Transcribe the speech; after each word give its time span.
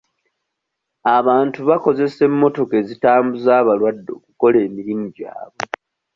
Abantu 1.17 1.59
bakozesa 1.69 2.19
emmotoka 2.29 2.73
ezitambuza 2.81 3.49
abalwadde 3.61 4.09
okukola 4.17 4.57
emirimu 4.67 5.07
gyabwe. 5.17 5.63